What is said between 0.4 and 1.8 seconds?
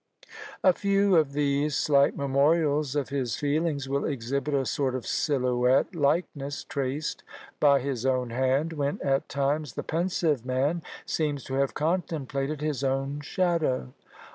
A few of these